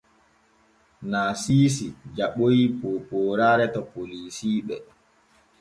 [1.09, 4.75] Naasiisi jaɓoy poopooraare to polisiiɓe.